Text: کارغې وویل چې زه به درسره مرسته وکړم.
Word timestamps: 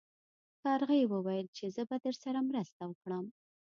کارغې 0.63 1.01
وویل 1.13 1.47
چې 1.57 1.65
زه 1.75 1.81
به 1.89 1.95
درسره 2.05 2.39
مرسته 2.49 2.81
وکړم. 2.87 3.25